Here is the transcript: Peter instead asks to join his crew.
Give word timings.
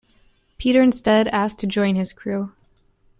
Peter 0.57 0.81
instead 0.81 1.27
asks 1.27 1.55
to 1.57 1.67
join 1.67 1.93
his 1.93 2.11
crew. 2.11 2.51